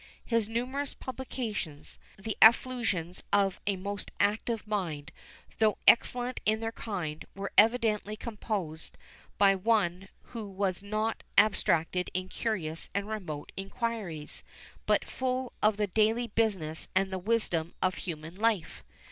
His 0.25 0.49
numerous 0.49 0.95
publications, 0.95 1.99
the 2.17 2.35
effusions 2.41 3.21
of 3.31 3.59
a 3.67 3.75
most 3.75 4.09
active 4.19 4.65
mind, 4.65 5.11
though 5.59 5.77
excellent 5.87 6.39
in 6.43 6.59
their 6.59 6.71
kind, 6.71 7.23
were 7.35 7.51
evidently 7.55 8.15
composed 8.15 8.97
by 9.37 9.53
one 9.53 10.07
who 10.33 10.49
was 10.49 10.81
not 10.81 11.21
abstracted 11.37 12.09
in 12.15 12.29
curious 12.29 12.89
and 12.95 13.07
remote 13.07 13.51
inquiries, 13.55 14.41
but 14.87 15.05
full 15.05 15.53
of 15.61 15.77
the 15.77 15.85
daily 15.85 16.25
business 16.25 16.87
and 16.95 17.13
the 17.13 17.19
wisdom 17.19 17.75
of 17.83 17.93
human 18.01 18.33
life. 18.33 18.83